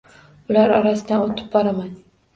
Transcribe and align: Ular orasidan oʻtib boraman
Ular 0.53 0.73
orasidan 0.79 1.27
oʻtib 1.29 1.53
boraman 1.57 1.93